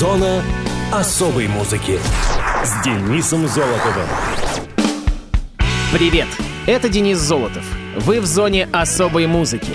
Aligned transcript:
Зона 0.00 0.42
особой 0.90 1.46
музыки 1.46 1.98
с 2.64 2.82
Денисом 2.82 3.46
Золотовым. 3.46 4.06
Привет! 5.92 6.26
Это 6.66 6.88
Денис 6.88 7.18
Золотов. 7.18 7.62
Вы 7.98 8.22
в 8.22 8.24
зоне 8.24 8.66
особой 8.72 9.26
музыки. 9.26 9.72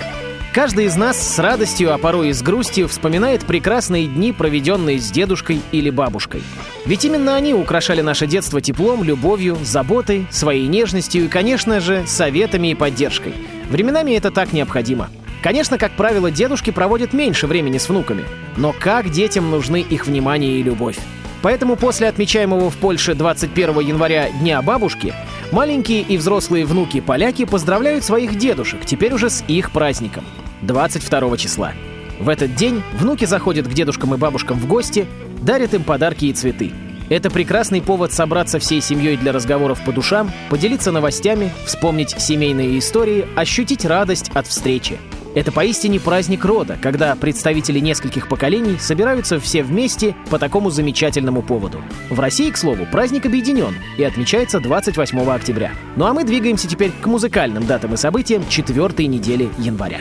Каждый 0.51 0.85
из 0.85 0.95
нас 0.95 1.15
с 1.15 1.37
радостью, 1.37 1.93
а 1.93 1.99
порой 1.99 2.29
и 2.29 2.33
с 2.33 2.41
грустью 2.41 2.87
вспоминает 2.87 3.45
прекрасные 3.45 4.07
дни, 4.07 4.33
проведенные 4.33 4.97
с 4.97 5.11
дедушкой 5.11 5.61
или 5.71 5.91
бабушкой. 5.91 6.41
Ведь 6.87 7.05
именно 7.05 7.35
они 7.35 7.53
украшали 7.53 8.01
наше 8.01 8.25
детство 8.25 8.59
теплом, 8.61 9.03
любовью, 9.03 9.59
заботой, 9.61 10.25
своей 10.31 10.65
нежностью 10.65 11.25
и, 11.25 11.27
конечно 11.27 11.79
же, 11.79 12.03
советами 12.07 12.69
и 12.69 12.73
поддержкой. 12.73 13.35
Временами 13.69 14.13
это 14.13 14.31
так 14.31 14.53
необходимо. 14.53 15.11
Конечно, 15.45 15.77
как 15.77 15.91
правило, 15.91 16.31
дедушки 16.31 16.71
проводят 16.71 17.13
меньше 17.13 17.45
времени 17.45 17.77
с 17.77 17.87
внуками. 17.87 18.23
Но 18.57 18.73
как 18.73 19.11
детям 19.11 19.51
нужны 19.51 19.79
их 19.79 20.07
внимание 20.07 20.53
и 20.53 20.63
любовь? 20.63 20.97
Поэтому 21.43 21.75
после 21.75 22.07
отмечаемого 22.07 22.71
в 22.71 22.77
Польше 22.77 23.13
21 23.13 23.79
января 23.81 24.31
Дня 24.31 24.63
бабушки 24.63 25.13
маленькие 25.51 26.01
и 26.01 26.17
взрослые 26.17 26.65
внуки-поляки 26.65 27.45
поздравляют 27.45 28.03
своих 28.03 28.39
дедушек, 28.39 28.85
теперь 28.87 29.13
уже 29.13 29.29
с 29.29 29.43
их 29.47 29.69
праздником, 29.69 30.23
22 30.63 31.37
числа. 31.37 31.73
В 32.19 32.27
этот 32.29 32.55
день 32.55 32.81
внуки 32.93 33.25
заходят 33.25 33.67
к 33.67 33.73
дедушкам 33.73 34.15
и 34.15 34.17
бабушкам 34.17 34.57
в 34.57 34.65
гости, 34.65 35.05
дарят 35.43 35.75
им 35.75 35.83
подарки 35.83 36.25
и 36.25 36.33
цветы. 36.33 36.71
Это 37.09 37.29
прекрасный 37.29 37.83
повод 37.83 38.11
собраться 38.11 38.57
всей 38.57 38.81
семьей 38.81 39.15
для 39.15 39.31
разговоров 39.31 39.79
по 39.85 39.91
душам, 39.91 40.31
поделиться 40.49 40.91
новостями, 40.91 41.53
вспомнить 41.67 42.19
семейные 42.19 42.79
истории, 42.79 43.27
ощутить 43.35 43.85
радость 43.85 44.31
от 44.33 44.47
встречи. 44.47 44.97
Это 45.35 45.51
поистине 45.51 45.99
праздник 45.99 46.45
рода, 46.45 46.77
когда 46.81 47.13
представители 47.15 47.79
нескольких 47.79 48.29
поколений 48.29 48.77
собираются 48.79 49.37
все 49.37 49.63
вместе 49.63 50.15
по 50.29 50.39
такому 50.39 50.69
замечательному 50.69 51.41
поводу. 51.41 51.81
В 52.09 52.17
России, 52.21 52.49
к 52.49 52.57
слову, 52.57 52.87
праздник 52.89 53.25
объединен 53.25 53.75
и 53.97 54.03
отмечается 54.03 54.61
28 54.61 55.29
октября. 55.29 55.73
Ну 55.97 56.05
а 56.05 56.13
мы 56.13 56.23
двигаемся 56.23 56.69
теперь 56.69 56.91
к 57.01 57.05
музыкальным 57.05 57.67
датам 57.67 57.93
и 57.93 57.97
событиям 57.97 58.47
четвертой 58.47 59.07
недели 59.07 59.49
января. 59.57 59.99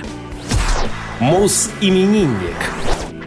Мус-именинник. 1.18 2.54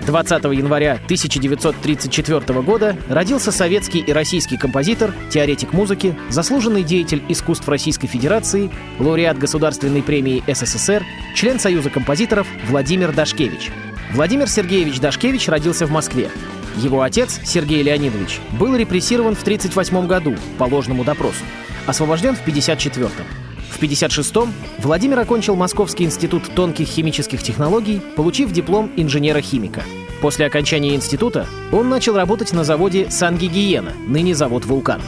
20 0.07 0.43
января 0.45 0.93
1934 0.93 2.61
года 2.61 2.95
родился 3.09 3.51
советский 3.51 3.99
и 3.99 4.13
российский 4.13 4.57
композитор, 4.57 5.13
теоретик 5.29 5.73
музыки, 5.73 6.15
заслуженный 6.29 6.83
деятель 6.83 7.21
искусств 7.27 7.67
Российской 7.67 8.07
Федерации, 8.07 8.71
лауреат 8.99 9.37
Государственной 9.37 10.01
премии 10.01 10.43
СССР, 10.47 11.05
член 11.35 11.59
Союза 11.59 11.89
композиторов 11.89 12.47
Владимир 12.69 13.13
Дашкевич. 13.13 13.69
Владимир 14.13 14.47
Сергеевич 14.47 15.01
Дашкевич 15.01 15.49
родился 15.49 15.85
в 15.85 15.91
Москве. 15.91 16.29
Его 16.77 17.01
отец, 17.01 17.41
Сергей 17.43 17.83
Леонидович, 17.83 18.39
был 18.57 18.77
репрессирован 18.77 19.35
в 19.35 19.41
1938 19.41 20.07
году 20.07 20.35
по 20.57 20.63
ложному 20.63 21.03
допросу, 21.03 21.43
освобожден 21.85 22.33
в 22.33 22.41
1954 22.41 23.46
в 23.69 23.81
1956-м 23.81 24.53
Владимир 24.79 25.19
окончил 25.19 25.55
Московский 25.55 26.05
институт 26.05 26.43
тонких 26.55 26.87
химических 26.87 27.43
технологий, 27.43 28.01
получив 28.15 28.51
диплом 28.51 28.91
инженера-химика. 28.95 29.83
После 30.21 30.45
окончания 30.45 30.95
института 30.95 31.47
он 31.71 31.89
начал 31.89 32.15
работать 32.15 32.53
на 32.53 32.63
заводе 32.63 33.11
«Сангигиена», 33.11 33.93
ныне 34.07 34.33
завод 34.33 34.65
«Вулкан». 34.65 35.01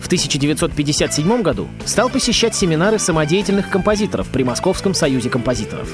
В 0.00 0.06
1957 0.06 1.42
году 1.42 1.66
стал 1.86 2.10
посещать 2.10 2.54
семинары 2.54 2.98
самодеятельных 2.98 3.70
композиторов 3.70 4.28
при 4.28 4.44
Московском 4.44 4.94
союзе 4.94 5.30
композиторов. 5.30 5.88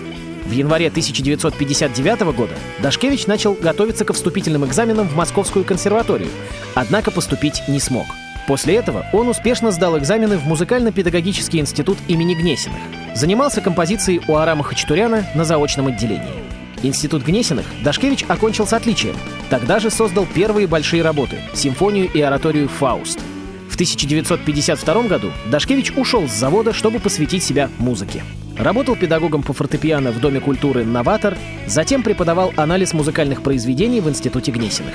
В 0.45 0.50
январе 0.50 0.89
1959 0.89 2.20
года 2.34 2.55
Дашкевич 2.83 3.28
начал 3.28 3.55
готовиться 3.55 4.05
к 4.05 4.12
вступительным 4.12 4.67
экзаменам 4.67 5.06
в 5.06 5.17
Московскую 5.17 5.64
консерваторию, 5.64 6.28
однако 6.74 7.12
поступить 7.12 7.62
не 7.69 7.78
смог– 7.78 8.06
После 8.46 8.77
этого 8.77 9.06
он 9.12 9.28
успешно 9.28 9.70
сдал 9.70 9.98
экзамены 9.98 10.38
в 10.38 10.46
музыкально-педагогический 10.46 11.60
институт 11.60 11.98
имени 12.08 12.34
Гнесиных. 12.34 12.78
Занимался 13.14 13.61
композицией 13.61 14.20
у 14.28 14.36
Арама 14.36 14.64
Хачатуряна 14.64 15.27
на 15.34 15.45
заочном 15.45 15.89
отделении. 15.89 16.51
Институт 16.83 17.23
Гнесиных 17.23 17.67
Дашкевич 17.84 18.24
окончил 18.27 18.67
с 18.67 18.73
отличием. 18.73 19.17
Тогда 19.51 19.80
же 19.80 19.90
создал 19.90 20.27
первые 20.27 20.67
большие 20.67 21.02
работы— 21.02 21.39
симфонию 21.55 22.11
и 22.11 22.20
ораторию 22.20 22.68
«Фауст». 22.68 23.20
В 23.68 23.74
1952 23.74 25.02
году 25.02 25.30
Дашкевич 25.51 25.92
ушел 25.96 26.27
с 26.28 26.33
завода, 26.33 26.72
чтобы 26.72 26.98
посвятить 26.98 27.42
себя 27.42 27.70
музыке. 27.78 28.22
Работал 28.58 28.96
педагогом 28.96 29.42
по 29.42 29.52
фортепиано 29.52 30.11
в 30.11 30.20
Доме 30.20 30.40
культуры 30.40 30.84
«Новатор», 30.84 31.36
затем 31.67 32.02
преподавал 32.02 32.52
анализ 32.57 32.92
музыкальных 32.92 33.42
произведений 33.42 34.01
в 34.01 34.08
Институте 34.08 34.51
Гнесиных. 34.51 34.95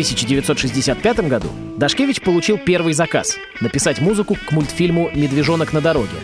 В 0.00 0.02
1965 0.02 1.28
году 1.28 1.48
Дашкевич 1.76 2.22
получил 2.22 2.56
первый 2.56 2.94
заказ— 2.94 3.36
написать 3.60 4.00
музыку 4.00 4.34
к 4.34 4.52
мультфильму 4.52 5.10
«Медвежонок 5.14 5.74
на 5.74 5.82
дороге». 5.82 6.16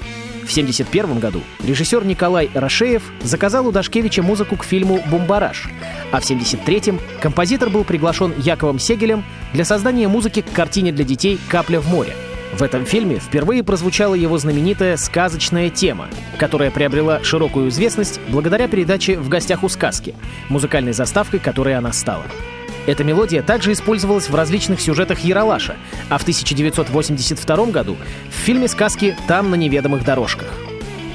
В 0.46 0.50
1971 0.50 1.18
году 1.18 1.42
режиссер 1.62 2.04
Николай 2.04 2.48
Рашеев 2.54 3.02
заказал 3.22 3.66
у 3.66 3.72
Дашкевича 3.72 4.22
музыку 4.22 4.56
к 4.56 4.64
фильму 4.64 5.02
«Бумбараш», 5.10 5.68
а 6.10 6.20
в 6.20 6.24
1973-м 6.24 7.00
композитор 7.20 7.68
был 7.68 7.84
приглашен 7.84 8.32
Яковом 8.38 8.78
Сегелем 8.78 9.24
для 9.52 9.66
создания 9.66 10.08
музыки 10.08 10.40
к 10.40 10.52
картине 10.52 10.92
для 10.92 11.04
детей 11.04 11.38
«Капля 11.48 11.78
в 11.78 11.88
море». 11.88 12.14
В 12.54 12.62
этом 12.62 12.86
фильме 12.86 13.18
впервые 13.18 13.62
прозвучала 13.62 14.14
его 14.14 14.38
знаменитая 14.38 14.96
сказочная 14.96 15.68
тема, 15.68 16.08
которая 16.38 16.70
приобрела 16.70 17.22
широкую 17.22 17.68
известность 17.68 18.20
благодаря 18.28 18.68
передаче 18.68 19.18
«В 19.18 19.28
гостях 19.28 19.64
у 19.64 19.68
сказки», 19.68 20.14
музыкальной 20.48 20.94
заставкой 20.94 21.40
которой 21.40 21.76
она 21.76 21.92
стала. 21.92 22.24
Эта 22.86 23.02
мелодия 23.02 23.42
также 23.42 23.72
использовалась 23.72 24.28
в 24.28 24.34
различных 24.34 24.80
сюжетах 24.80 25.20
Яралаша, 25.20 25.76
а 26.08 26.18
в 26.18 26.22
1982 26.22 27.66
году 27.66 27.96
в 28.30 28.34
фильме 28.34 28.68
сказки 28.68 29.16
«Там 29.26 29.50
на 29.50 29.56
неведомых 29.56 30.04
дорожках». 30.04 30.48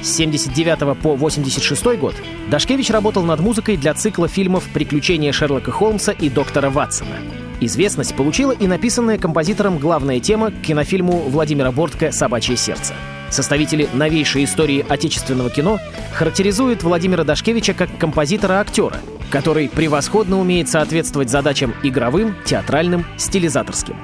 С 0.02 0.16
79 0.16 0.98
по 0.98 1.14
86 1.14 1.98
год 1.98 2.14
Дашкевич 2.50 2.90
работал 2.90 3.22
над 3.22 3.40
музыкой 3.40 3.76
для 3.76 3.94
цикла 3.94 4.28
фильмов 4.28 4.64
«Приключения 4.74 5.32
Шерлока 5.32 5.70
Холмса 5.70 6.12
и 6.12 6.28
доктора 6.28 6.70
Ватсона». 6.70 7.16
Известность 7.60 8.16
получила 8.16 8.50
и 8.50 8.66
написанная 8.66 9.16
композитором 9.16 9.78
главная 9.78 10.18
тема 10.18 10.50
к 10.50 10.60
кинофильму 10.60 11.18
Владимира 11.28 11.70
Бортко 11.70 12.10
«Собачье 12.10 12.56
сердце». 12.56 12.94
Составители 13.32 13.88
новейшей 13.94 14.44
истории 14.44 14.84
отечественного 14.86 15.48
кино 15.48 15.80
характеризуют 16.12 16.82
Владимира 16.82 17.24
Дашкевича 17.24 17.72
как 17.72 17.88
композитора-актера, 17.96 18.98
который 19.30 19.70
превосходно 19.70 20.38
умеет 20.38 20.68
соответствовать 20.68 21.30
задачам 21.30 21.74
игровым, 21.82 22.36
театральным, 22.44 23.06
стилизаторским. 23.16 23.96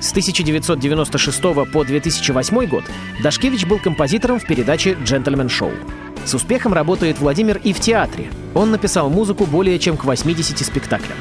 С 0.00 0.10
1996 0.10 1.40
по 1.72 1.82
2008 1.82 2.66
год 2.66 2.84
Дашкевич 3.22 3.64
был 3.64 3.78
композитором 3.78 4.38
в 4.38 4.44
передаче 4.44 4.98
«Джентльмен 5.02 5.48
Шоу». 5.48 5.72
С 6.26 6.34
успехом 6.34 6.74
работает 6.74 7.18
Владимир 7.20 7.58
и 7.64 7.72
в 7.72 7.80
театре. 7.80 8.26
Он 8.52 8.70
написал 8.70 9.08
музыку 9.08 9.46
более 9.46 9.78
чем 9.78 9.96
к 9.96 10.04
80 10.04 10.58
спектаклям. 10.58 11.16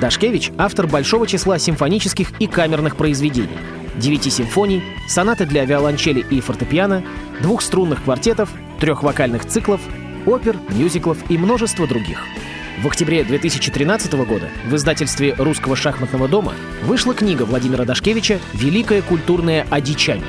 Дашкевич— 0.00 0.52
автор 0.58 0.86
большого 0.86 1.26
числа 1.26 1.58
симфонических 1.58 2.30
и 2.38 2.46
камерных 2.46 2.94
произведений, 2.94 3.58
девяти 3.96 4.30
симфоний, 4.30 4.82
сонаты 5.08 5.46
для 5.46 5.64
виолончели 5.64 6.20
и 6.30 6.40
фортепиано, 6.40 7.02
двух 7.42 7.62
струнных 7.62 8.04
квартетов, 8.04 8.50
трех 8.78 9.02
вокальных 9.02 9.46
циклов, 9.46 9.80
опер, 10.26 10.56
мюзиклов 10.70 11.18
и 11.30 11.38
множество 11.38 11.86
других— 11.86 12.24
в 12.82 12.86
октябре 12.86 13.24
2013 13.24 14.12
года 14.24 14.48
в 14.66 14.74
издательстве 14.74 15.34
Русского 15.36 15.76
шахматного 15.76 16.28
дома 16.28 16.54
вышла 16.82 17.12
книга 17.12 17.42
Владимира 17.42 17.84
Дашкевича 17.84 18.40
«Великое 18.54 19.02
культурное 19.02 19.66
одичание». 19.68 20.24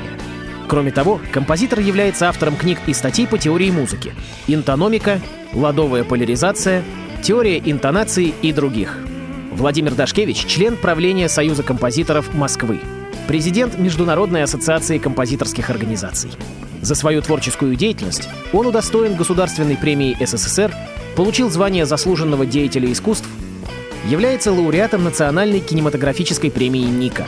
Кроме 0.68 0.90
того, 0.90 1.18
композитор 1.32 1.80
является 1.80 2.28
автором 2.28 2.56
книг 2.56 2.78
и 2.86 2.92
статей 2.92 3.26
по 3.26 3.38
теории 3.38 3.70
музыки, 3.70 4.12
интономика, 4.48 5.18
ладовая 5.54 6.04
поляризация, 6.04 6.82
теория 7.22 7.58
интонации 7.58 8.34
и 8.42 8.52
других. 8.52 8.98
Владимир 9.50 9.94
Дашкевич– 9.94 10.44
член 10.46 10.76
правления 10.76 11.30
Союза 11.30 11.62
композиторов 11.62 12.34
Москвы, 12.34 12.80
президент 13.32 13.78
Международной 13.78 14.42
ассоциации 14.42 14.98
композиторских 14.98 15.70
организаций. 15.70 16.30
За 16.82 16.94
свою 16.94 17.22
творческую 17.22 17.76
деятельность 17.76 18.28
он 18.52 18.66
удостоен 18.66 19.16
Государственной 19.16 19.78
премии 19.78 20.14
СССР 20.22 20.70
получил 21.16 21.48
звание 21.48 21.86
заслуженного 21.86 22.44
деятеля 22.44 22.92
искусств, 22.92 23.26
является 24.06 24.52
лауреатом 24.52 25.04
Национальной 25.04 25.60
кинематографической 25.60 26.50
премии 26.50 26.84
«Ника». 26.84 27.24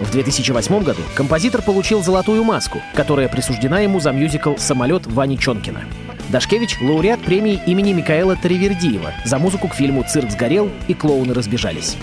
В 0.00 0.10
2008 0.10 0.82
году 0.82 1.02
композитор 1.14 1.62
получил 1.62 2.02
«Золотую 2.02 2.42
маску», 2.42 2.82
которая 2.96 3.28
присуждена 3.28 3.78
ему 3.78 4.00
за 4.00 4.10
мюзикл 4.10 4.56
«Самолет» 4.56 5.06
Вани 5.06 5.38
Чонкина. 5.38 5.84
Дашкевич— 6.28 6.78
лауреат 6.80 7.20
премии 7.20 7.62
имени 7.68 7.92
Микаэла 7.92 8.34
Таривердиева 8.34 9.12
за 9.24 9.38
музыку 9.38 9.68
к 9.68 9.76
фильму 9.76 10.04
«Цирк 10.08 10.28
сгорел» 10.28 10.72
и 10.88 10.94
«Клоуны 10.94 11.34
разбежались». 11.34 11.96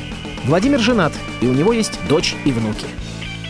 Владимир 0.46 0.80
женат, 0.80 1.12
и 1.42 1.48
у 1.48 1.52
него 1.52 1.74
есть 1.74 2.00
дочь 2.08 2.36
и 2.46 2.54
внуки. 2.54 2.86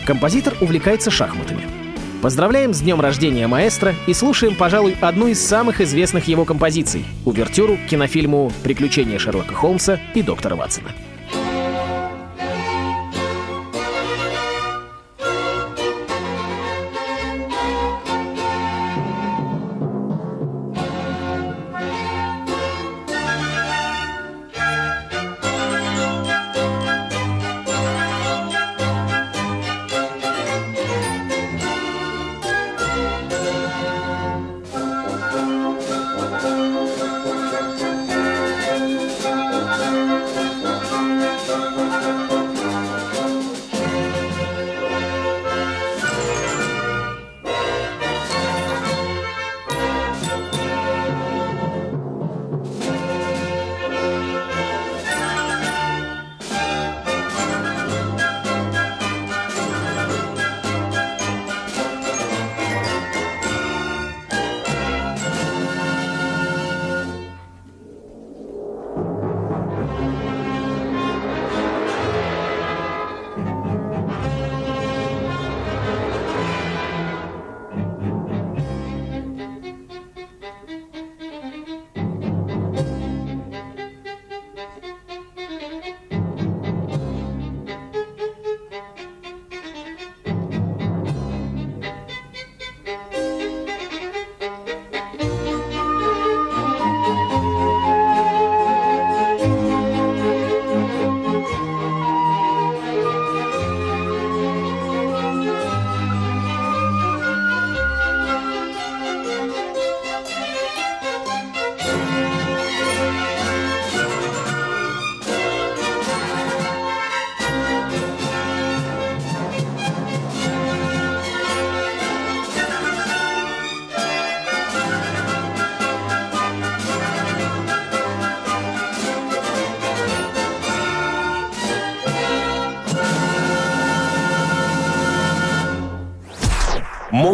Композитор 0.06 0.54
увлекается 0.60 1.10
шахматами— 1.10 1.68
Поздравляем 2.24 2.72
с 2.72 2.80
днем 2.80 3.02
рождения 3.02 3.46
маэстро 3.46 3.94
и 4.06 4.14
слушаем, 4.14 4.54
пожалуй, 4.54 4.96
одну 5.02 5.26
из 5.26 5.46
самых 5.46 5.82
известных 5.82 6.26
его 6.26 6.46
композиций— 6.46 7.04
увертюру 7.26 7.76
к 7.76 7.90
кинофильму 7.90 8.50
«Приключения 8.62 9.18
Шерлока 9.18 9.52
Холмса 9.52 10.00
и 10.14 10.22
доктора 10.22 10.54
Ватсона». 10.56 10.88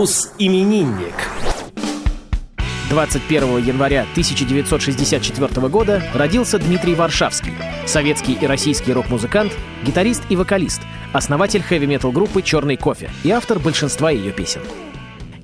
Мус-именинник. 0.00 1.12
21 2.88 3.58
января 3.58 4.06
1964 4.12 5.68
года 5.68 6.02
родился 6.14 6.58
Дмитрий 6.58 6.94
Варшавский, 6.94 7.52
советский 7.84 8.32
и 8.32 8.46
российский 8.46 8.94
рок-музыкант, 8.94 9.52
гитарист 9.84 10.22
и 10.30 10.36
вокалист, 10.36 10.80
основатель 11.12 11.60
хэви-метал 11.60 12.12
группы 12.12 12.40
«Черный 12.40 12.78
кофе» 12.78 13.10
и 13.24 13.30
автор 13.30 13.58
большинства 13.58 14.10
ее 14.10 14.32
песен. 14.32 14.62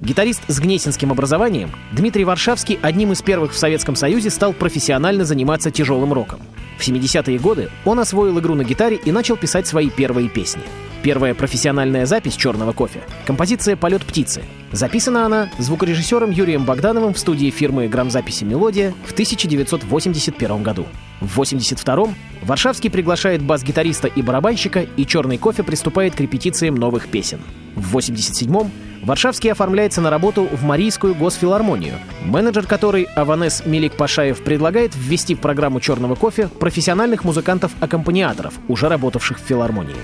Гитарист 0.00 0.40
с 0.48 0.58
гнесинским 0.58 1.12
образованием, 1.12 1.70
Дмитрий 1.92 2.24
Варшавский 2.24 2.78
одним 2.80 3.12
из 3.12 3.20
первых 3.20 3.52
в 3.52 3.58
Советском 3.58 3.94
Союзе 3.94 4.30
стал 4.30 4.54
профессионально 4.54 5.26
заниматься 5.26 5.70
тяжелым 5.70 6.14
роком. 6.14 6.40
В 6.78 6.88
70-е 6.88 7.38
годы 7.38 7.68
он 7.84 8.00
освоил 8.00 8.38
игру 8.38 8.54
на 8.54 8.64
гитаре 8.64 8.96
и 8.96 9.12
начал 9.12 9.36
писать 9.36 9.66
свои 9.66 9.90
первые 9.90 10.30
песни— 10.30 10.62
Первая 11.06 11.34
профессиональная 11.34 12.04
запись 12.04 12.34
«Черного 12.34 12.72
кофе»— 12.72 13.00
композиция 13.28 13.76
«Полет 13.76 14.02
птицы». 14.02 14.42
Записана 14.72 15.24
она 15.24 15.48
звукорежиссером 15.56 16.32
Юрием 16.32 16.64
Богдановым 16.64 17.14
в 17.14 17.18
студии 17.20 17.48
фирмы 17.50 17.86
грамзаписи 17.86 18.42
«Мелодия» 18.42 18.92
в 19.04 19.12
1981 19.12 20.64
году. 20.64 20.84
В 21.20 21.40
1982-м 21.40 22.12
Варшавский 22.42 22.90
приглашает 22.90 23.40
бас-гитариста 23.40 24.08
и 24.08 24.20
барабанщика, 24.20 24.80
и 24.80 25.06
«Черный 25.06 25.38
кофе» 25.38 25.62
приступает 25.62 26.16
к 26.16 26.20
репетициям 26.20 26.74
новых 26.74 27.06
песен. 27.06 27.38
В 27.76 27.96
1987-м 27.96 28.72
Варшавский 29.04 29.52
оформляется 29.52 30.00
на 30.00 30.10
работу 30.10 30.48
в 30.50 30.64
Марийскую 30.64 31.14
госфилармонию, 31.14 32.00
менеджер 32.24 32.66
которой 32.66 33.04
Аванес 33.14 33.62
Милик 33.64 33.92
Пашаев 33.92 34.42
предлагает 34.42 34.90
ввести 34.96 35.36
в 35.36 35.38
программу 35.38 35.78
«Черного 35.78 36.16
кофе» 36.16 36.48
профессиональных 36.48 37.22
музыкантов-аккомпаниаторов, 37.22 38.54
уже 38.66 38.88
работавших 38.88 39.38
в 39.38 39.44
филармонии. 39.44 39.94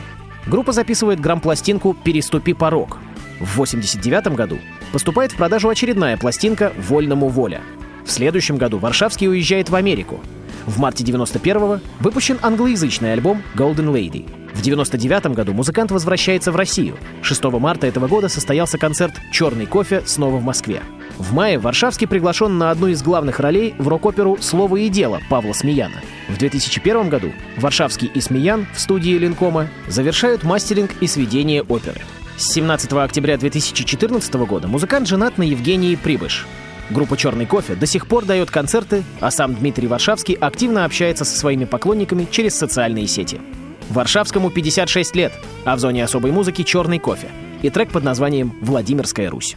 Группа 0.47 0.73
записывает 0.73 1.21
грамм-пластинку 1.21 1.95
«Переступи 1.95 2.53
порог». 2.53 2.99
В 3.39 3.61
1989 3.61 4.37
году 4.37 4.59
поступает 4.93 5.33
в 5.33 5.37
продажу 5.37 5.69
очередная 5.69 6.17
пластинка 6.17 6.73
«Вольному 6.77 7.29
воля». 7.29 7.61
В 8.05 8.11
следующем 8.11 8.57
году 8.57 8.79
Варшавский 8.79 9.29
уезжает 9.29 9.71
в 9.71 9.75
Америку. 9.77 10.21
В 10.67 10.79
марте 10.79 11.05
91-го 11.05 11.81
выпущен 12.01 12.39
англоязычный 12.43 13.13
альбом 13.13 13.43
«Golden 13.55 13.93
Lady». 13.93 14.29
В 14.55 14.61
99 14.61 15.27
году 15.29 15.55
музыкант 15.55 15.91
возвращается 15.91 16.53
в 16.53 16.57
Россию. 16.57 16.97
6 17.23 17.45
марта 17.45 17.87
этого 17.87 18.07
года 18.07 18.29
состоялся 18.29 18.79
концерт 18.79 19.15
«Черный 19.33 19.67
кофе» 19.67 20.03
снова 20.05 20.37
в 20.37 20.45
Москве. 20.45 20.83
В 21.19 21.33
мае 21.33 21.59
Варшавский 21.59 22.07
приглашен 22.07 22.59
на 22.59 22.71
одну 22.71 22.89
из 22.89 23.03
главных 23.03 23.41
ролей 23.41 23.75
в 23.79 23.89
рок-оперу 23.89 24.39
«Слово 24.41 24.77
и 24.77 24.89
дело» 24.89 25.21
Павла 25.31 25.53
Смеяна. 25.53 26.01
В 26.29 26.39
2001 26.39 27.09
году 27.09 27.33
Варшавский 27.57 28.11
и 28.13 28.21
Смеян 28.21 28.67
в 28.75 28.81
студии 28.81 29.17
Линкома 29.17 29.69
завершают 29.89 30.45
мастеринг 30.45 30.91
и 31.01 31.07
сведение 31.07 31.63
оперы. 31.63 32.01
С 32.37 32.53
17 32.53 32.93
октября 32.93 33.37
2014 33.37 34.35
года 34.35 34.69
музыкант 34.69 35.09
женат 35.09 35.39
на 35.39 35.43
Евгении 35.43 35.97
Прибыш. 35.97 36.47
Группа 36.93 37.17
«Черный 37.17 37.47
кофе» 37.47 37.75
до 37.75 37.87
сих 37.87 38.07
пор 38.07 38.27
дает 38.27 38.51
концерты, 38.51 39.03
а 39.21 39.31
сам 39.31 39.55
Дмитрий 39.55 39.89
Варшавский 39.89 40.35
активно 40.35 40.85
общается 40.85 41.25
со 41.25 41.39
своими 41.39 41.65
поклонниками 41.65 42.27
через 42.31 42.55
социальные 42.55 43.07
сети. 43.07 43.41
Варшавскому 43.89 44.51
56 44.51 45.17
лет, 45.17 45.33
а 45.65 45.75
в 45.75 45.79
зоне 45.81 46.05
особой 46.05 46.33
музыки 46.33 46.63
«Черный 46.63 46.99
кофе» 46.99 47.29
и 47.63 47.71
трек 47.71 47.91
под 47.91 48.05
названием 48.05 48.53
«Владимирская 48.61 49.31
Русь». 49.31 49.57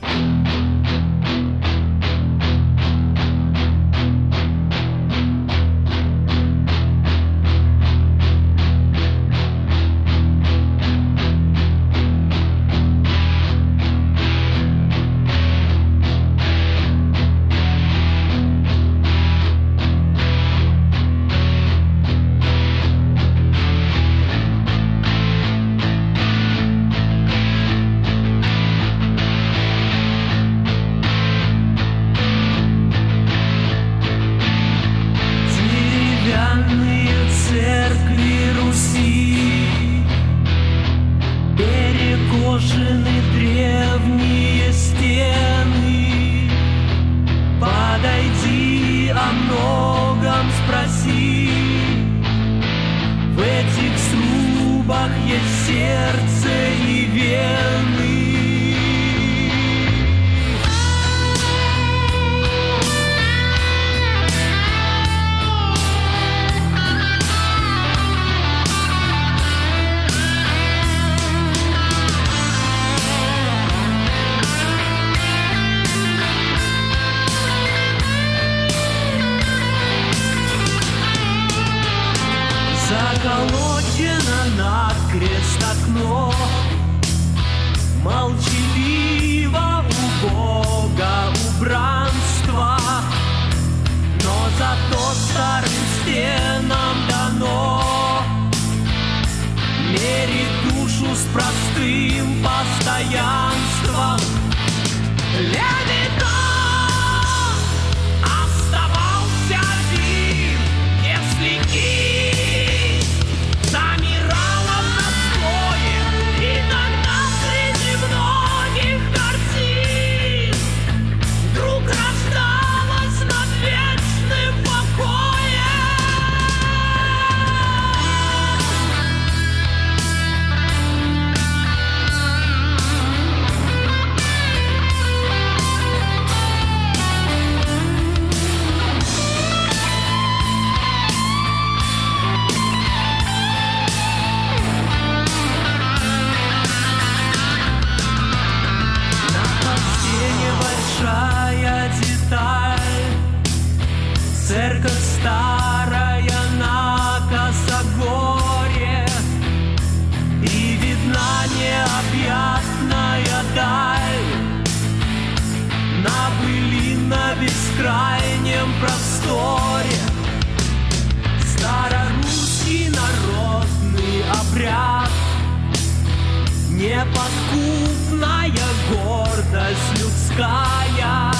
Людская 180.36 181.32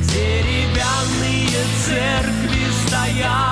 Деревянные 0.00 1.48
церкви 1.84 2.66
стоят 2.86 3.43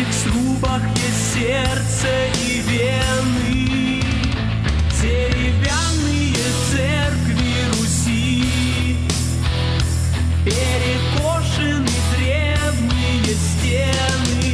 есть 0.00 1.34
сердце 1.34 2.08
и 2.42 2.60
вены, 2.62 4.02
деревянные 5.00 6.46
церкви 6.70 7.52
Руси, 7.72 8.96
перекошены 10.44 11.96
древние 12.16 13.34
стены. 13.34 14.48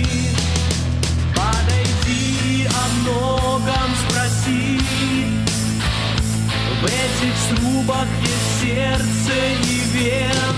Подойди 1.34 2.66
о 2.66 2.88
многом 3.00 3.90
спроси, 4.08 4.80
в 6.80 6.84
этих 6.84 7.34
срубах 7.48 8.08
есть 8.20 8.50
сердце 8.62 9.34
и 9.62 9.76
вены. 9.96 10.55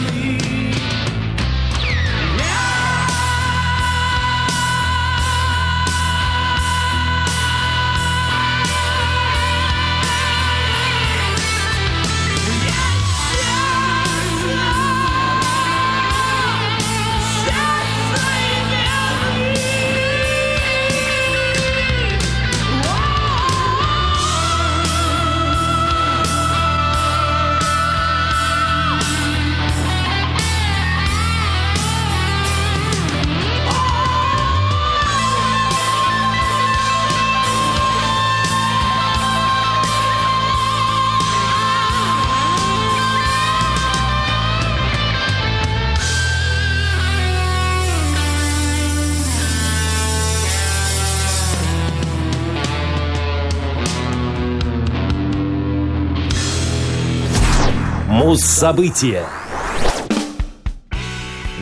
Муз-события 58.28 59.24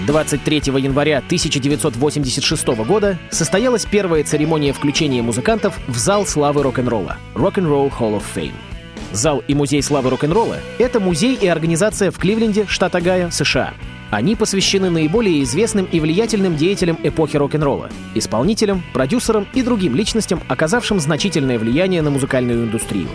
23 0.05 0.63
января 0.79 1.19
1986 1.19 2.67
года 2.85 3.21
состоялась 3.31 3.85
первая 3.85 4.25
церемония 4.25 4.73
включения 4.73 5.23
музыкантов 5.23 5.79
в 5.87 5.97
зал 5.97 6.27
славы 6.27 6.65
рок-н-ролла 6.65 7.19
Rock'n'Roll 7.37 7.93
Hall 7.97 8.21
of 8.21 8.25
Fame. 8.35 8.51
Зал 9.13 9.45
и 9.47 9.55
музей 9.55 9.81
славы 9.81 10.11
рок-н-ролла— 10.11 10.57
это 10.81 10.99
музей 10.99 11.39
и 11.41 11.47
организация 11.47 12.11
в 12.11 12.19
Кливленде, 12.19 12.67
штат 12.67 12.97
Огайо, 12.97 13.31
США. 13.31 13.73
Они 14.11 14.35
посвящены 14.35 14.91
наиболее 14.91 15.45
известным 15.45 15.85
и 15.85 16.01
влиятельным 16.01 16.57
деятелям 16.57 16.99
эпохи 17.01 17.37
рок-н-ролла, 17.37 17.91
исполнителям, 18.17 18.83
продюсерам 18.93 19.47
и 19.55 19.63
другим 19.63 19.95
личностям, 19.95 20.43
оказавшим 20.49 20.99
значительное 20.99 21.61
влияние 21.61 22.03
на 22.03 22.11
музыкальную 22.11 22.65
индустрию. 22.65 23.11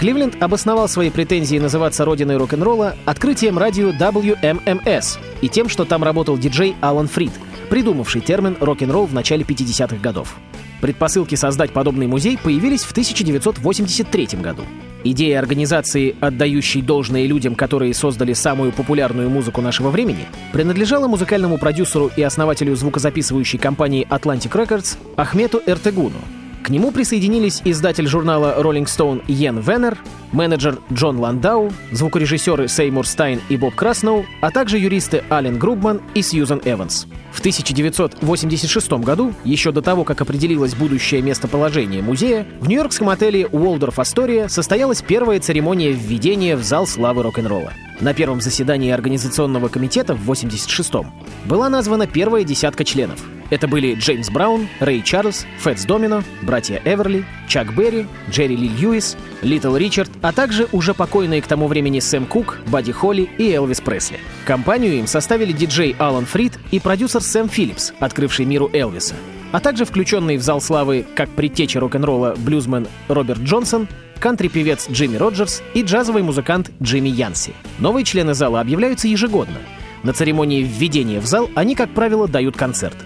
Кливленд 0.00 0.42
обосновал 0.42 0.88
свои 0.88 1.10
претензии 1.10 1.58
называться 1.58 2.06
родиной 2.06 2.38
рок-н-ролла 2.38 2.96
открытием 3.04 3.58
радио 3.58 3.90
WMMS 3.90 5.18
и 5.42 5.48
тем, 5.50 5.68
что 5.68 5.84
там 5.84 6.02
работал 6.02 6.38
диджей 6.38 6.74
Алан 6.80 7.06
Фрид, 7.06 7.32
придумавший 7.68 8.22
термин 8.22 8.56
рок-н-ролл 8.60 9.04
в 9.04 9.12
начале 9.12 9.44
50-х 9.44 9.96
годов. 9.96 10.36
Предпосылки 10.80 11.34
создать 11.34 11.74
подобный 11.74 12.06
музей 12.06 12.38
появились 12.42 12.82
в 12.82 12.92
1983 12.92 14.28
году. 14.40 14.62
Идея 15.04 15.38
организации, 15.38 16.16
отдающей 16.18 16.80
должное 16.80 17.26
людям, 17.26 17.54
которые 17.54 17.92
создали 17.92 18.32
самую 18.32 18.72
популярную 18.72 19.28
музыку 19.28 19.60
нашего 19.60 19.90
времени, 19.90 20.24
принадлежала 20.54 21.08
музыкальному 21.08 21.58
продюсеру 21.58 22.10
и 22.16 22.22
основателю 22.22 22.74
звукозаписывающей 22.74 23.58
компании 23.58 24.06
Atlantic 24.08 24.52
Records 24.52 24.96
Ахмету 25.16 25.60
Эртегуну, 25.66 26.20
к 26.62 26.68
нему 26.68 26.90
присоединились 26.90 27.62
издатель 27.64 28.06
журнала 28.06 28.56
Rolling 28.58 28.84
Stone 28.84 29.22
Йен 29.26 29.60
Веннер, 29.60 29.98
менеджер 30.32 30.78
Джон 30.92 31.18
Ландау, 31.18 31.72
звукорежиссеры 31.90 32.68
Сеймур 32.68 33.06
Стайн 33.06 33.40
и 33.48 33.56
Боб 33.56 33.74
Красноу, 33.74 34.24
а 34.40 34.50
также 34.50 34.78
юристы 34.78 35.24
Ален 35.30 35.58
Грубман 35.58 36.00
и 36.14 36.22
Сьюзан 36.22 36.60
Эванс. 36.64 37.06
В 37.32 37.40
1986 37.40 38.92
году, 38.92 39.32
еще 39.44 39.72
до 39.72 39.82
того, 39.82 40.04
как 40.04 40.20
определилось 40.20 40.74
будущее 40.74 41.22
местоположение 41.22 42.02
музея, 42.02 42.46
в 42.60 42.68
нью-йоркском 42.68 43.08
отеле 43.08 43.46
Уолдорф 43.46 43.98
Астория 43.98 44.48
состоялась 44.48 45.02
первая 45.02 45.40
церемония 45.40 45.92
введения 45.92 46.56
в 46.56 46.62
зал 46.62 46.86
славы 46.86 47.22
рок-н-ролла. 47.22 47.72
На 48.00 48.14
первом 48.14 48.40
заседании 48.40 48.90
организационного 48.90 49.68
комитета 49.68 50.14
в 50.14 50.30
86-м 50.30 51.12
была 51.44 51.68
названа 51.68 52.06
первая 52.06 52.44
десятка 52.44 52.84
членов— 52.84 53.20
это 53.50 53.66
были 53.66 53.94
Джеймс 53.94 54.30
Браун, 54.30 54.68
Рэй 54.78 55.02
Чарльз, 55.02 55.44
Фэтс 55.58 55.84
Домино, 55.84 56.22
братья 56.42 56.80
Эверли, 56.84 57.24
Чак 57.48 57.74
Берри, 57.74 58.06
Джерри 58.30 58.56
Ли 58.56 58.68
Льюис, 58.68 59.16
Литл 59.42 59.76
Ричард, 59.76 60.10
а 60.22 60.32
также 60.32 60.68
уже 60.72 60.94
покойные 60.94 61.42
к 61.42 61.48
тому 61.48 61.66
времени 61.66 61.98
Сэм 61.98 62.26
Кук, 62.26 62.58
Бадди 62.68 62.92
Холли 62.92 63.28
и 63.38 63.52
Элвис 63.52 63.80
Пресли. 63.80 64.20
Компанию 64.44 64.94
им 64.94 65.06
составили 65.08 65.52
диджей 65.52 65.96
Алан 65.98 66.26
Фрид 66.26 66.58
и 66.70 66.78
продюсер 66.78 67.22
Сэм 67.22 67.48
Филлипс, 67.48 67.92
открывший 67.98 68.44
миру 68.44 68.70
Элвиса, 68.72 69.16
а 69.52 69.60
также 69.60 69.84
включенный 69.84 70.36
в 70.36 70.42
зал 70.42 70.60
славы 70.60 71.04
как 71.14 71.30
предтеча 71.30 71.80
рок-н-ролла 71.80 72.34
блюзмен 72.38 72.86
Роберт 73.08 73.40
Джонсон, 73.40 73.88
кантри-певец 74.18 74.88
Джимми 74.90 75.16
Роджерс 75.16 75.62
и 75.74 75.82
джазовый 75.82 76.22
музыкант 76.22 76.70
Джимми 76.82 77.08
Янси. 77.08 77.52
Новые 77.78 78.04
члены 78.04 78.34
зала 78.34 78.60
объявляются 78.60 79.08
ежегодно. 79.08 79.58
На 80.02 80.12
церемонии 80.12 80.62
введения 80.62 81.20
в 81.20 81.26
зал 81.26 81.50
они, 81.54 81.74
как 81.74 81.90
правило, 81.90 82.26
дают 82.28 82.56
концерт. 82.56 82.96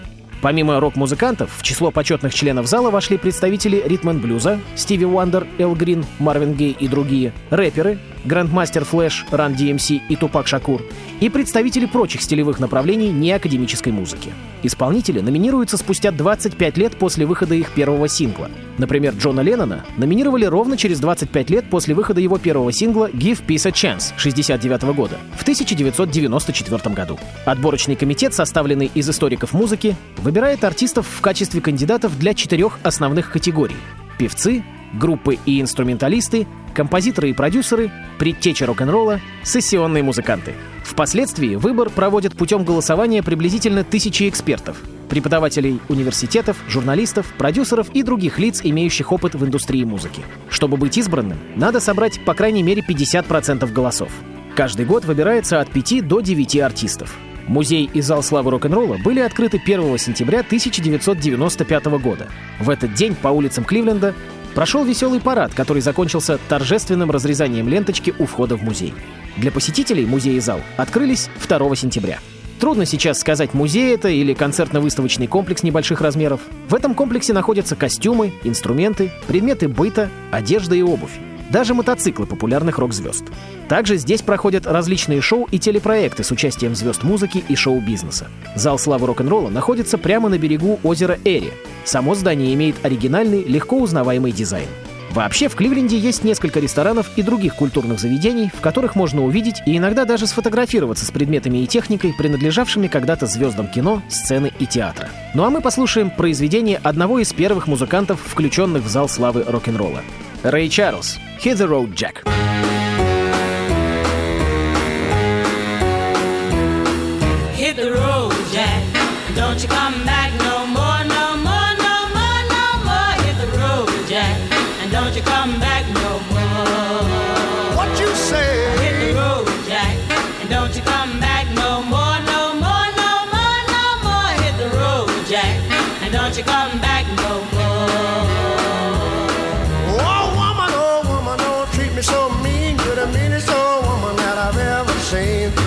Помимо 0.41 0.79
рок-музыкантов, 0.79 1.49
в 1.57 1.63
число 1.63 1.89
почетных 1.89 2.33
членов 2.33 2.67
зала 2.67 2.91
вошли 2.91 3.17
представители 3.17 3.81
ритм-блюза 3.83 4.59
Стиви 4.75 5.05
Уандер, 5.05 5.47
Эл 5.57 5.73
Грин, 5.73 6.05
Марвин 6.19 6.53
Гей 6.53 6.75
и 6.79 6.87
другие, 6.87 7.33
рэперы 7.49 7.97
Грандмастер 8.25 8.85
Флэш, 8.85 9.25
Ран 9.31 9.53
DMC 9.53 10.01
и 10.07 10.15
Тупак 10.15 10.47
Шакур, 10.47 10.83
и 11.19 11.29
представители 11.29 11.87
прочих 11.87 12.21
стилевых 12.21 12.59
направлений 12.59 13.09
неакадемической 13.09 13.91
музыки. 13.91 14.31
Исполнители 14.65 15.19
номинируются 15.19 15.77
спустя 15.77 16.09
25 16.09 16.77
лет 16.77 16.97
после 16.97 17.27
выхода 17.27 17.53
их 17.53 17.69
первого 17.69 18.07
сингла. 18.07 18.49
Например, 18.79 19.13
Джона 19.13 19.41
Леннона 19.41 19.85
номинировали 19.95 20.45
ровно 20.45 20.75
через 20.75 20.99
25 20.99 21.51
лет 21.51 21.69
после 21.69 21.93
выхода 21.93 22.19
его 22.19 22.39
первого 22.39 22.71
сингла 22.71 23.11
«Give 23.11 23.45
Peace 23.45 23.67
a 23.67 23.69
Chance» 23.69 24.13
69 24.17 24.95
года, 24.95 25.17
в 25.37 25.43
1994 25.43 26.95
году. 26.95 27.19
Отборочный 27.45 27.95
комитет, 27.95 28.33
составленный 28.33 28.89
из 28.91 29.07
историков 29.07 29.53
музыки, 29.53 29.95
выбирает 30.17 30.63
артистов 30.63 31.05
в 31.07 31.21
качестве 31.21 31.61
кандидатов 31.61 32.17
для 32.17 32.33
четырех 32.33 32.79
основных 32.81 33.31
категорий— 33.31 33.77
певцы, 34.17 34.63
группы 34.93 35.37
и 35.45 35.61
инструменталисты, 35.61 36.47
композиторы 36.75 37.31
и 37.31 37.33
продюсеры, 37.33 37.89
предтеча 38.19 38.67
рок-н-ролла, 38.67 39.21
сессионные 39.43 40.03
музыканты. 40.03 40.53
Впоследствии 40.83 41.55
выбор 41.55 41.89
проводят 41.89 42.35
путем 42.35 42.63
голосования 42.63 43.23
приблизительно 43.23 43.83
тысячи 43.83 44.29
экспертов, 44.29 44.77
преподавателей 45.09 45.79
университетов, 45.89 46.57
журналистов, 46.67 47.33
продюсеров 47.37 47.89
и 47.89 48.03
других 48.03 48.37
лиц, 48.37 48.61
имеющих 48.63 49.11
опыт 49.11 49.33
в 49.33 49.43
индустрии 49.43 49.83
музыки. 49.83 50.21
Чтобы 50.49 50.77
быть 50.77 50.97
избранным, 50.97 51.39
надо 51.55 51.79
собрать 51.79 52.23
по 52.23 52.35
крайней 52.35 52.61
мере 52.61 52.83
50% 52.87 53.71
голосов. 53.71 54.11
Каждый 54.55 54.85
год 54.85 55.05
выбирается 55.05 55.59
от 55.59 55.71
5 55.71 56.07
до 56.07 56.21
9 56.21 56.59
артистов. 56.59 57.17
Музей 57.47 57.89
и 57.93 58.01
зал 58.01 58.23
славы 58.23 58.51
рок-н-ролла 58.51 58.97
были 59.03 59.19
открыты 59.19 59.61
1 59.63 59.97
сентября 59.99 60.39
1995 60.39 61.85
года. 61.99 62.27
В 62.59 62.69
этот 62.69 62.93
день 62.93 63.15
по 63.15 63.27
улицам 63.27 63.63
Кливленда 63.63 64.15
прошел 64.55 64.83
веселый 64.83 65.19
парад, 65.19 65.53
который 65.53 65.81
закончился 65.81 66.39
торжественным 66.49 67.11
разрезанием 67.11 67.67
ленточки 67.69 68.15
у 68.17 68.25
входа 68.25 68.55
в 68.55 68.63
музей. 68.63 68.93
Для 69.37 69.51
посетителей 69.51 70.05
музей 70.05 70.37
и 70.37 70.39
зал 70.39 70.61
открылись 70.77 71.29
2 71.47 71.75
сентября. 71.75 72.19
Трудно 72.59 72.85
сейчас 72.85 73.19
сказать, 73.19 73.53
музей 73.53 73.93
это 73.93 74.07
или 74.07 74.33
концертно-выставочный 74.33 75.27
комплекс 75.27 75.61
небольших 75.61 75.99
размеров. 75.99 76.39
В 76.69 76.73
этом 76.73 76.95
комплексе 76.95 77.33
находятся 77.33 77.75
костюмы, 77.75 78.33
инструменты, 78.43 79.11
предметы 79.27 79.67
быта, 79.67 80.09
одежда 80.31 80.75
и 80.75 80.81
обувь. 80.81 81.19
Даже 81.51 81.73
мотоциклы 81.73 82.25
популярных 82.25 82.79
рок-звезд. 82.79 83.23
Также 83.67 83.97
здесь 83.97 84.21
проходят 84.21 84.65
различные 84.65 85.21
шоу 85.21 85.47
и 85.51 85.59
телепроекты 85.59 86.23
с 86.23 86.31
участием 86.31 86.75
звезд 86.75 87.03
музыки 87.03 87.43
и 87.47 87.55
шоу-бизнеса. 87.55 88.27
Зал 88.55 88.79
славы 88.79 89.07
рок-н-ролла 89.07 89.49
находится 89.49 89.97
прямо 89.97 90.29
на 90.29 90.37
берегу 90.37 90.79
озера 90.83 91.17
Эри. 91.23 91.51
Само 91.83 92.15
здание 92.15 92.53
имеет 92.53 92.83
оригинальный, 92.83 93.43
легко 93.43 93.79
узнаваемый 93.79 94.31
дизайн. 94.31 94.67
Вообще, 95.15 95.47
в 95.47 95.55
Кливленде 95.55 95.97
есть 95.97 96.25
несколько 96.25 96.59
ресторанов 96.59 97.09
и 97.15 97.21
других 97.21 97.55
культурных 97.55 98.01
заведений, 98.01 98.51
в 98.53 98.59
которых 98.59 98.95
можно 98.95 99.23
увидеть 99.23 99.61
и 99.65 99.77
иногда 99.77 100.03
даже 100.03 100.27
сфотографироваться 100.27 101.05
с 101.05 101.11
предметами 101.11 101.59
и 101.59 101.67
техникой, 101.67 102.13
принадлежавшими 102.13 102.87
когда-то 102.87 103.25
звездам 103.25 103.67
кино, 103.67 104.01
сцены 104.09 104.51
и 104.59 104.65
театра. 104.65 105.07
Ну 105.33 105.45
а 105.45 105.49
мы 105.49 105.61
послушаем 105.61 106.09
произведение 106.09 106.81
одного 106.83 107.19
из 107.19 107.31
первых 107.31 107.67
музыкантов, 107.67 108.19
включенных 108.21 108.83
в 108.83 108.89
зал 108.89 109.07
славы 109.07 109.45
рок-н-ролла. 109.47 110.01
Рэй 110.43 110.67
Чарльз 110.67 111.17
Here's 111.37 111.61
a 111.61 111.67
road, 111.67 111.95
Jack. 111.95 112.34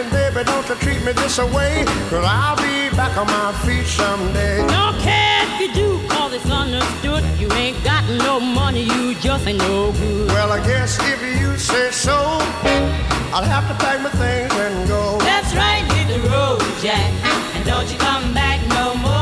Listen, 0.00 0.34
baby, 0.34 0.44
don't 0.44 0.68
you 0.68 0.74
treat 0.76 1.04
me 1.04 1.12
this 1.12 1.38
way. 1.38 1.84
Cause 2.08 2.24
I'll 2.26 2.56
be 2.56 2.94
back 2.96 3.16
on 3.16 3.26
my 3.26 3.52
feet 3.64 3.86
someday. 3.86 4.58
Don't 4.66 4.98
care 4.98 5.42
if 5.46 5.60
you 5.60 5.74
do, 5.74 6.08
cause 6.08 6.32
it's 6.32 6.50
understood. 6.50 7.24
You 7.38 7.50
ain't 7.52 7.82
got 7.84 8.04
no 8.08 8.40
money, 8.40 8.82
you 8.82 9.14
just 9.16 9.46
ain't 9.46 9.58
no 9.58 9.92
good. 9.92 10.28
Well, 10.28 10.52
I 10.52 10.64
guess 10.66 10.98
if 11.00 11.22
you 11.40 11.56
say 11.56 11.90
so, 11.90 12.16
I'll 13.32 13.44
have 13.44 13.68
to 13.68 13.84
pack 13.84 14.00
my 14.02 14.10
things 14.10 14.52
and 14.52 14.88
go. 14.88 15.18
That's 15.18 15.54
right, 15.54 15.84
hit 15.92 16.08
the 16.08 16.28
road, 16.28 16.60
Jack. 16.82 17.10
And 17.54 17.64
don't 17.64 17.90
you 17.90 17.98
come 17.98 18.32
back 18.34 18.58
no 18.68 18.94
more, 18.94 19.19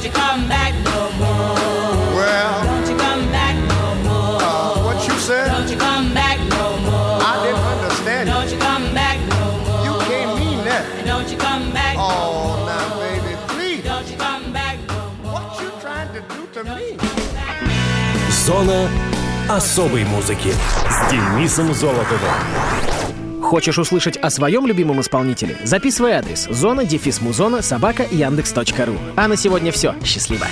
don't 0.00 0.12
you 0.14 0.18
come 0.18 0.48
back 0.48 0.72
no 0.84 1.10
more. 1.18 2.16
Well, 2.16 2.64
Don't 2.64 2.88
you 2.90 2.96
come 2.96 3.30
back 3.30 3.54
no 3.68 3.94
more. 4.08 4.40
uh, 4.40 4.84
what 4.84 5.06
you 5.06 5.12
said? 5.20 5.48
Don't 5.52 5.68
you 5.70 5.76
come 5.76 6.14
back 6.14 6.38
no 6.48 6.78
more. 6.88 7.20
I 7.20 7.36
didn't 7.44 7.60
understand 7.60 8.28
you. 8.28 8.34
Don't 8.34 8.50
you 8.50 8.58
come 8.58 8.94
back 8.94 9.18
no 9.28 9.44
more. 9.66 9.84
You 9.84 9.92
can't 10.08 10.38
mean 10.40 10.64
that. 10.64 10.84
And 10.96 11.06
don't 11.06 11.30
you 11.30 11.36
come 11.36 11.70
back 11.72 11.96
no 11.96 12.02
Oh, 12.02 12.64
now, 12.64 12.96
baby, 12.98 13.36
please. 13.48 13.84
Don't 13.84 14.08
you 14.10 14.16
come 14.16 14.50
back 14.54 14.78
no 14.88 15.12
more. 15.22 15.34
What 15.34 15.60
you 15.60 15.68
trying 15.82 16.08
to 16.14 16.20
do 16.32 16.46
to 16.54 16.64
me? 16.64 16.96
Зона 18.46 18.88
особой 19.50 20.04
музыки 20.04 20.54
с 20.88 21.10
Денисом 21.10 21.74
Золотовым. 21.74 22.79
Хочешь 23.50 23.78
услышать 23.78 24.16
о 24.16 24.30
своем 24.30 24.64
любимом 24.64 25.00
исполнителе? 25.00 25.56
Записывай 25.64 26.12
адрес 26.12 26.46
зона 26.48 26.84
дефис 26.84 27.20
музона 27.20 27.62
собака 27.62 28.06
яндекс.ру. 28.08 28.94
А 29.16 29.26
на 29.26 29.36
сегодня 29.36 29.72
все. 29.72 29.96
Счастливо. 30.04 30.46